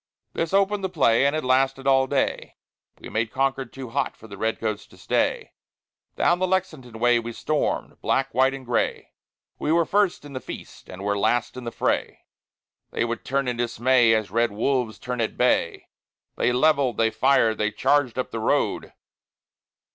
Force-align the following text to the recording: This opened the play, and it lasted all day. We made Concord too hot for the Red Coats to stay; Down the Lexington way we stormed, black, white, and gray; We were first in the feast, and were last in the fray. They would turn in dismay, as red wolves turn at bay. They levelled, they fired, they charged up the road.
This 0.33 0.51
opened 0.51 0.83
the 0.83 0.89
play, 0.89 1.27
and 1.27 1.35
it 1.35 1.43
lasted 1.43 1.85
all 1.85 2.07
day. 2.07 2.55
We 2.99 3.09
made 3.09 3.31
Concord 3.31 3.71
too 3.71 3.89
hot 3.89 4.17
for 4.17 4.27
the 4.27 4.35
Red 4.35 4.59
Coats 4.59 4.87
to 4.87 4.97
stay; 4.97 5.53
Down 6.15 6.39
the 6.39 6.47
Lexington 6.47 6.97
way 6.97 7.19
we 7.19 7.31
stormed, 7.33 8.01
black, 8.01 8.33
white, 8.33 8.55
and 8.55 8.65
gray; 8.65 9.11
We 9.59 9.71
were 9.71 9.85
first 9.85 10.25
in 10.25 10.33
the 10.33 10.39
feast, 10.39 10.89
and 10.89 11.03
were 11.03 11.15
last 11.19 11.55
in 11.55 11.65
the 11.65 11.71
fray. 11.71 12.21
They 12.89 13.05
would 13.05 13.23
turn 13.23 13.47
in 13.47 13.57
dismay, 13.57 14.15
as 14.15 14.31
red 14.31 14.51
wolves 14.51 14.97
turn 14.97 15.21
at 15.21 15.37
bay. 15.37 15.85
They 16.35 16.51
levelled, 16.51 16.97
they 16.97 17.11
fired, 17.11 17.59
they 17.59 17.69
charged 17.69 18.17
up 18.17 18.31
the 18.31 18.39
road. 18.39 18.93